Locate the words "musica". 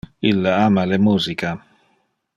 1.09-1.55